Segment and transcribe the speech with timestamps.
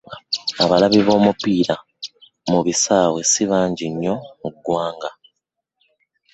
[0.63, 1.75] Abalabi b'omupiira
[2.49, 5.09] mu bisaawe si bangi nnyo mu ggwanga.